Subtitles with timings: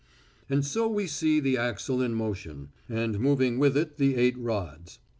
[0.49, 4.97] "And so we see the axle in motion, and moving with it the eight rods.